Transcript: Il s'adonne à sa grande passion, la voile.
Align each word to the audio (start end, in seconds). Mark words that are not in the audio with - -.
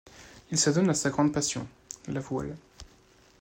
Il 0.49 0.57
s'adonne 0.57 0.89
à 0.89 0.95
sa 0.95 1.11
grande 1.11 1.31
passion, 1.31 1.67
la 2.07 2.21
voile. 2.21 2.55